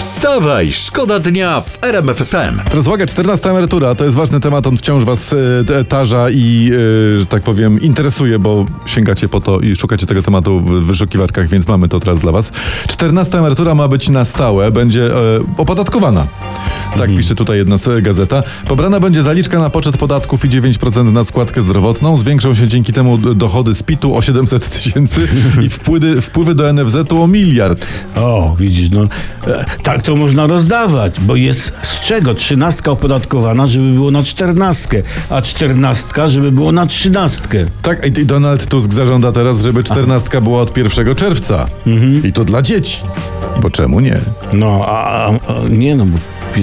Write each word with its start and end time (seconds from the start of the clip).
Wstawaj, 0.00 0.72
szkoda 0.72 1.18
dnia 1.18 1.60
w 1.60 1.84
RMF 1.84 2.16
FM. 2.16 2.74
Rozwaga 2.74 3.06
14 3.06 3.50
emerytura 3.50 3.94
to 3.94 4.04
jest 4.04 4.16
ważny 4.16 4.40
temat, 4.40 4.66
on 4.66 4.76
wciąż 4.76 5.04
was 5.04 5.34
e, 5.78 5.84
tarza 5.84 6.30
i, 6.30 6.70
e, 7.16 7.20
że 7.20 7.26
tak 7.26 7.42
powiem, 7.42 7.80
interesuje, 7.80 8.38
bo 8.38 8.64
sięgacie 8.86 9.28
po 9.28 9.40
to 9.40 9.60
i 9.60 9.76
szukacie 9.76 10.06
tego 10.06 10.22
tematu 10.22 10.60
w 10.60 10.84
wyszukiwarkach, 10.84 11.48
więc 11.48 11.68
mamy 11.68 11.88
to 11.88 12.00
teraz 12.00 12.20
dla 12.20 12.32
was. 12.32 12.52
14 12.88 13.38
emerytura 13.38 13.74
ma 13.74 13.88
być 13.88 14.08
na 14.08 14.24
stałe, 14.24 14.70
będzie 14.70 15.06
e, 15.06 15.40
opodatkowana. 15.56 16.26
Tak 16.98 17.16
pisze 17.16 17.34
tutaj 17.34 17.58
jedna 17.58 17.76
gazeta. 18.02 18.42
Pobrana 18.68 19.00
będzie 19.00 19.22
zaliczka 19.22 19.58
na 19.58 19.70
poczet 19.70 19.96
podatków 19.96 20.44
i 20.44 20.48
9% 20.48 21.12
na 21.12 21.24
składkę 21.24 21.62
zdrowotną. 21.62 22.16
Zwiększą 22.16 22.54
się 22.54 22.68
dzięki 22.68 22.92
temu 22.92 23.18
dochody 23.18 23.74
z 23.74 23.82
PIT-u 23.82 24.16
o 24.16 24.22
700 24.22 24.70
tysięcy 24.70 25.28
i 25.64 25.68
wpływy, 25.68 26.20
wpływy 26.20 26.54
do 26.54 26.72
NFZ-u 26.72 27.22
o 27.22 27.26
miliard. 27.26 27.86
O, 28.16 28.56
widzisz, 28.58 28.90
no 28.90 29.02
e, 29.46 29.64
tak 29.82 30.02
to 30.02 30.16
można 30.16 30.46
rozdawać, 30.46 31.20
bo 31.20 31.36
jest 31.36 31.72
z 31.82 32.00
czego? 32.00 32.34
Trzynastka 32.34 32.90
opodatkowana, 32.90 33.66
żeby 33.66 33.92
było 33.92 34.10
na 34.10 34.22
czternastkę, 34.22 35.02
a 35.30 35.42
czternastka, 35.42 36.28
żeby 36.28 36.52
było 36.52 36.72
na 36.72 36.86
trzynastkę. 36.86 37.64
Tak, 37.82 38.18
i 38.18 38.26
Donald 38.26 38.66
Tusk 38.66 38.92
zażąda 38.92 39.32
teraz, 39.32 39.60
żeby 39.60 39.84
czternastka 39.84 40.40
była 40.40 40.62
od 40.62 40.76
1 40.76 41.14
czerwca. 41.14 41.66
I 42.24 42.32
to 42.32 42.44
dla 42.44 42.62
dzieci. 42.62 42.96
Bo 43.62 43.70
czemu 43.70 44.00
nie? 44.00 44.20
No, 44.52 44.84
a, 44.86 45.26
a, 45.26 45.32
nie 45.70 45.96
no, 45.96 46.06
bo 46.06 46.18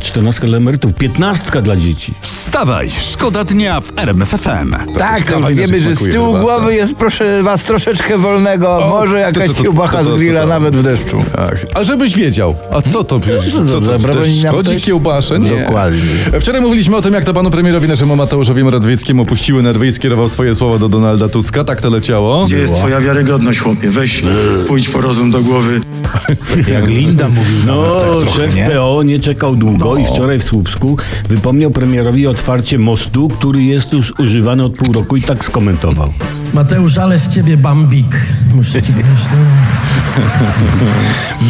czternastka 0.00 0.46
dla 0.46 0.56
emerytów, 0.56 0.94
piętnastka 0.94 1.62
dla 1.62 1.76
dzieci. 1.76 2.14
Wstawaj, 2.20 2.90
szkoda 3.00 3.44
dnia 3.44 3.80
w 3.80 3.92
RMF 3.96 4.28
FM. 4.28 4.74
Tak, 4.98 5.30
to 5.30 5.38
już 5.38 5.54
wiemy, 5.54 5.82
że 5.82 5.94
z 5.94 5.98
tyłu 6.12 6.26
chyba. 6.26 6.40
głowy 6.40 6.74
jest, 6.74 6.94
proszę 6.94 7.42
was, 7.42 7.64
troszeczkę 7.64 8.18
wolnego. 8.18 8.86
Może 8.90 9.20
jakaś 9.20 9.52
kiełbacha 9.52 9.92
to- 9.92 9.98
to- 9.98 10.04
z 10.04 10.08
to- 10.08 10.16
grilla 10.16 10.46
nawet 10.46 10.76
w 10.76 10.82
deszczu. 10.82 11.22
Tak. 11.36 11.66
A 11.74 11.84
żebyś 11.84 12.16
wiedział. 12.16 12.56
A 12.72 12.82
co 12.82 13.04
to? 13.04 13.20
co 13.52 13.66
co 13.66 13.80
to 13.80 13.98
nam 13.98 14.24
szkodzi 14.48 14.80
kiełbasze? 14.80 15.38
Nie. 15.38 15.50
Dokładnie. 15.60 16.00
Wczoraj 16.40 16.60
mówiliśmy 16.60 16.96
o 16.96 17.02
tym, 17.02 17.14
jak 17.14 17.24
to 17.24 17.34
panu 17.34 17.50
premierowi 17.50 17.88
naszemu 17.88 18.16
Mateuszowi 18.16 18.64
Morawieckiemu 18.64 19.26
puściły 19.26 19.62
nerwy 19.62 19.86
i 19.86 19.92
skierował 19.92 20.28
swoje 20.28 20.54
słowa 20.54 20.78
do 20.78 20.88
Donalda 20.88 21.28
Tuska. 21.28 21.64
Tak 21.64 21.80
to 21.80 21.90
leciało. 21.90 22.44
Gdzie 22.44 22.58
jest 22.58 22.74
twoja 22.74 23.00
wiarygodność, 23.00 23.58
chłopie? 23.60 23.90
Weź, 23.90 24.22
pójdź 24.66 24.88
po 24.88 25.00
rozum 25.00 25.30
do 25.30 25.40
głowy. 25.40 25.80
Jak 26.72 26.88
Linda 26.88 27.28
mówił 27.28 27.56
No, 27.66 27.82
nawet 27.94 28.20
tak 28.24 28.34
szef? 28.36 28.54
PO 28.74 29.02
nie 29.02 29.20
czekał 29.20 29.56
długo 29.56 29.69
i 30.00 30.06
wczoraj 30.06 30.38
w 30.38 30.44
Słupsku 30.44 30.96
wypomniał 31.28 31.70
premierowi 31.70 32.26
otwarcie 32.26 32.78
mostu, 32.78 33.28
który 33.28 33.62
jest 33.62 33.92
już 33.92 34.12
używany 34.18 34.64
od 34.64 34.74
pół 34.74 34.92
roku 34.92 35.16
i 35.16 35.22
tak 35.22 35.44
skomentował. 35.44 36.12
Mateusz, 36.54 36.98
ale 36.98 37.18
z 37.18 37.28
ciebie 37.28 37.56
bambik. 37.56 38.16
Muszę 38.54 38.82
ci 38.82 38.92
powiedzieć. 38.92 39.10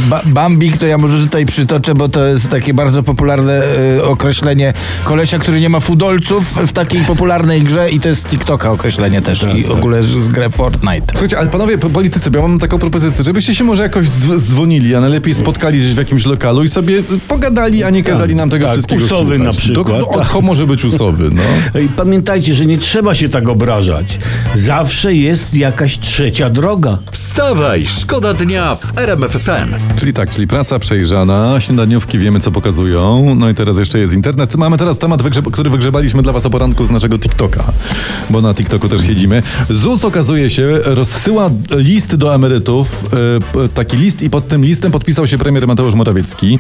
Ba 0.09 0.21
Bambik 0.27 0.79
to 0.79 0.87
ja 0.87 0.99
może 0.99 1.19
tutaj 1.19 1.47
przytoczę, 1.47 1.95
bo 1.95 2.09
to 2.09 2.27
jest 2.27 2.49
takie 2.49 2.75
bardzo 2.75 3.03
popularne 3.03 3.63
e, 3.99 4.05
określenie 4.05 4.73
kolesia, 5.05 5.39
który 5.39 5.61
nie 5.61 5.69
ma 5.69 5.81
fudolców 5.81 6.55
w 6.67 6.73
takiej 6.73 7.05
popularnej 7.05 7.63
grze 7.63 7.91
i 7.91 8.01
to 8.01 8.09
jest 8.09 8.29
TikToka 8.29 8.71
określenie 8.71 9.23
też 9.23 9.47
i 9.57 9.65
w 9.65 9.71
ogóle 9.71 10.03
z, 10.03 10.29
grę 10.29 10.51
Fortnite. 10.51 11.07
Słuchajcie, 11.11 11.39
ale 11.39 11.49
panowie 11.49 11.79
po- 11.79 11.91
politycy, 11.91 12.31
bo 12.31 12.39
ja 12.39 12.49
mam 12.49 12.59
taką 12.59 12.79
propozycję, 12.79 13.25
żebyście 13.25 13.55
się 13.55 13.65
może 13.65 13.83
jakoś 13.83 14.07
dzw- 14.09 14.39
dzwonili, 14.39 14.95
a 14.95 15.01
najlepiej 15.01 15.35
spotkali 15.35 15.79
gdzieś 15.79 15.95
w 15.95 15.99
jakimś 15.99 16.27
lokalu 16.27 16.65
i 16.65 16.69
sobie 16.69 17.03
pogadali, 17.29 17.85
a 17.85 17.91
nie 17.91 18.03
kazali 18.03 18.35
nam 18.35 18.51
tego 18.51 18.65
tak, 18.65 18.73
wszystkiego 18.73 19.05
usowy 19.05 19.37
słuchać. 19.37 19.57
na 19.57 19.61
przykład, 19.61 19.87
Do, 19.87 19.99
no, 19.99 20.19
tak. 20.25 20.37
od 20.37 20.45
może 20.45 20.67
być 20.67 20.85
usowy, 20.85 21.31
no. 21.33 21.43
I 21.81 21.89
pamiętajcie, 21.89 22.55
że 22.55 22.67
nie 22.67 22.79
trzeba 22.79 23.15
się 23.15 23.29
tak 23.29 23.49
obrażać. 23.49 24.19
Zawsze 24.55 25.15
jest 25.15 25.55
jakaś 25.55 25.99
trzecia 25.99 26.51
droga. 26.51 26.99
Wstawaj, 27.13 27.87
szkoda 27.87 28.35
dnia 28.35 28.50
w 28.59 28.99
RMF 28.99 29.33
FM. 29.33 29.97
Czyli 29.97 30.13
tak, 30.13 30.31
czyli 30.31 30.47
prasa 30.47 30.79
przejrzana, 30.79 31.61
śniadaniówki 31.61 32.19
wiemy 32.19 32.41
co 32.41 32.51
pokazują, 32.51 33.35
no 33.35 33.51
i 33.51 33.55
teraz 33.55 33.79
jeszcze 33.79 33.99
jest 33.99 34.15
internet. 34.15 34.57
Mamy 34.57 34.77
teraz 34.79 34.99
temat, 34.99 35.23
wygrzeb- 35.23 35.51
który 35.51 35.71
wygrzebaliśmy 35.71 36.23
dla 36.23 36.33
was 36.33 36.47
o 36.47 36.51
poranku 36.51 36.87
z 36.87 36.91
naszego 36.91 37.19
TikToka, 37.19 37.65
bo 38.31 38.41
na 38.41 38.55
TikToku 38.55 38.89
też 38.89 39.07
siedzimy. 39.07 39.43
ZUS 39.71 40.05
okazuje 40.05 40.51
się 40.51 40.79
rozsyła 40.85 41.51
list 41.71 42.15
do 42.17 42.35
emerytów, 42.35 43.05
e, 43.65 43.69
taki 43.69 43.97
list 43.97 44.23
i 44.23 44.31
pod 44.31 44.49
tym 44.49 44.65
listem 44.65 44.93
podpisał 44.93 45.27
się 45.27 45.39
premier 45.39 45.67
Mateusz 45.67 45.95
Morawiecki 45.95 46.59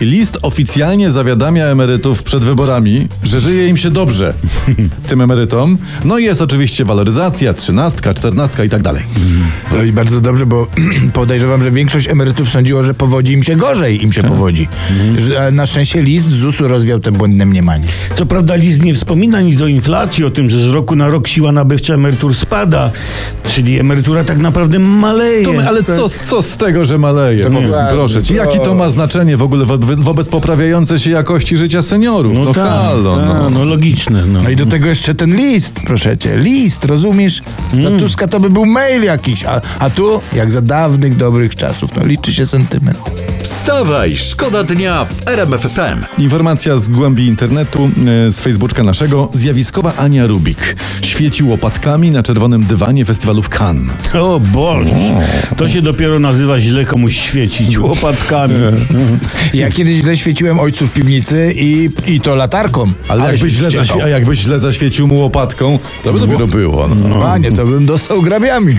i 0.00 0.04
list 0.04 0.38
oficjalnie 0.42 1.10
zawiadamia 1.10 1.66
emerytów 1.66 2.22
przed 2.22 2.42
wyborami, 2.44 3.08
że 3.22 3.40
żyje 3.40 3.68
im 3.68 3.76
się 3.76 3.90
dobrze, 3.90 4.34
tym 5.08 5.20
emerytom. 5.20 5.78
No 6.04 6.18
i 6.18 6.24
jest 6.24 6.40
oczywiście 6.40 6.84
waloryzacja, 6.84 7.54
trzynastka, 7.54 8.14
czternastka 8.14 8.64
i 8.64 8.68
tak 8.68 8.82
dalej. 8.82 9.02
No 9.76 9.82
i 9.82 9.92
bardzo 9.92 10.20
dobrze, 10.20 10.46
bo 10.46 10.66
podejrzewam, 11.32 11.62
że 11.62 11.70
większość 11.70 12.08
emerytów 12.08 12.48
sądziło, 12.48 12.82
że 12.84 12.94
powodzi 12.94 13.32
im 13.32 13.42
się 13.42 13.56
gorzej, 13.56 14.04
im 14.04 14.12
się 14.12 14.22
powodzi. 14.22 14.68
Że, 15.18 15.46
a 15.46 15.50
na 15.50 15.66
szczęście 15.66 16.02
list 16.02 16.28
ZUS-u 16.28 16.68
rozwiał 16.68 17.00
te 17.00 17.12
błędne 17.12 17.46
mniemanie. 17.46 17.84
Co 18.14 18.26
prawda 18.26 18.54
list 18.54 18.82
nie 18.82 18.94
wspomina 18.94 19.40
nic 19.40 19.60
o 19.60 19.66
inflacji, 19.66 20.24
o 20.24 20.30
tym, 20.30 20.50
że 20.50 20.60
z 20.60 20.68
roku 20.68 20.96
na 20.96 21.08
rok 21.08 21.28
siła 21.28 21.52
nabywcza 21.52 21.94
emerytur 21.94 22.34
spada, 22.34 22.90
czyli 23.48 23.78
emerytura 23.78 24.24
tak 24.24 24.38
naprawdę 24.38 24.78
maleje. 24.78 25.44
To, 25.44 25.52
ale 25.68 25.82
co, 25.82 26.08
co 26.08 26.42
z 26.42 26.56
tego, 26.56 26.84
że 26.84 26.98
maleje? 26.98 27.44
Powiedz 27.44 27.76
proszę 27.90 28.22
cię. 28.22 28.34
Jakie 28.34 28.58
to 28.60 28.74
ma 28.74 28.88
znaczenie 28.88 29.36
w 29.36 29.42
ogóle 29.42 29.64
wo- 29.64 29.78
wobec 29.96 30.28
poprawiającej 30.28 30.98
się 30.98 31.10
jakości 31.10 31.56
życia 31.56 31.82
seniorów? 31.82 32.34
No, 32.34 32.46
tak, 32.46 32.68
halo, 32.68 33.16
tak, 33.16 33.26
no. 33.26 33.50
no 33.50 33.64
logiczne. 33.64 34.26
No. 34.26 34.42
No 34.42 34.50
i 34.50 34.56
do 34.56 34.66
tego 34.66 34.88
jeszcze 34.88 35.14
ten 35.14 35.36
list, 35.36 35.80
proszę 35.86 36.18
cię. 36.18 36.36
List, 36.36 36.84
rozumiesz? 36.84 37.42
Za 37.82 37.90
Tuska 37.90 38.28
to 38.28 38.40
by 38.40 38.50
był 38.50 38.66
mail 38.66 39.02
jakiś, 39.02 39.44
a, 39.44 39.60
a 39.78 39.90
tu, 39.90 40.20
jak 40.36 40.52
za 40.52 40.60
dawnych, 40.60 41.16
dobrych 41.22 41.54
czasów, 41.54 41.90
no 41.96 42.06
liczy 42.06 42.32
się 42.32 42.46
sentyment. 42.46 42.98
Wstawaj, 43.42 44.16
szkoda 44.16 44.64
dnia 44.64 45.04
w 45.04 45.28
RMF 45.28 45.60
FM. 45.60 46.20
Informacja 46.22 46.76
z 46.78 46.88
głębi 46.88 47.26
internetu, 47.26 47.90
e, 48.28 48.32
z 48.32 48.40
Facebooka 48.40 48.82
naszego. 48.82 49.28
Zjawiskowa 49.32 49.96
Ania 49.96 50.26
Rubik 50.26 50.76
świeci 51.02 51.44
łopatkami 51.44 52.10
na 52.10 52.22
czerwonym 52.22 52.64
dywanie 52.64 53.04
festiwalu 53.04 53.42
w 53.42 53.48
Cannes. 53.48 53.92
O 54.14 54.40
Boże, 54.40 54.94
to 55.56 55.68
się 55.68 55.82
dopiero 55.82 56.18
nazywa 56.18 56.60
źle 56.60 56.84
komuś 56.84 57.16
świecić 57.16 57.78
łopatkami. 57.78 58.54
Ja 59.54 59.70
kiedyś 59.70 60.00
źle 60.00 60.16
świeciłem 60.16 60.60
ojcu 60.60 60.86
w 60.86 60.92
piwnicy 60.92 61.52
i, 61.56 61.90
i 62.06 62.20
to 62.20 62.34
latarką. 62.34 62.92
Ale 63.08 63.24
jakbyś 63.24 63.52
źle, 63.52 63.68
zaświe- 63.68 64.02
a 64.04 64.08
jakbyś 64.08 64.38
źle 64.38 64.60
zaświecił 64.60 65.06
mu 65.06 65.18
łopatką, 65.20 65.78
to 66.02 66.12
by 66.12 66.20
dopiero 66.20 66.46
było. 66.46 66.88
No. 66.88 67.18
Panie, 67.20 67.52
to 67.52 67.66
bym 67.66 67.86
dostał 67.86 68.22
grabiami. 68.22 68.78